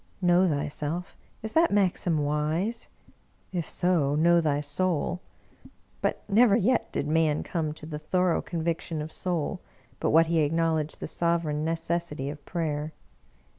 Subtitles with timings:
[0.19, 1.15] Know thyself!
[1.43, 2.87] Is that maxim wise?
[3.53, 5.21] If so, know thy soul.
[6.01, 9.59] But never yet did man come to the thorough conviction of soul
[9.99, 12.93] but what he acknowledged the sovereign necessity of prayer.